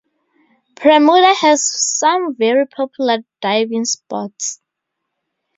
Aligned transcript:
Premuda 0.75 1.35
has 1.41 1.61
some 1.75 2.35
very 2.35 2.65
popular 2.65 3.19
diving 3.39 3.85
spots. 3.85 4.59